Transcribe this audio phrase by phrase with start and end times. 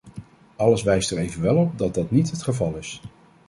[0.55, 3.01] Alles wijst er evenwel op dat dat niet het geval is.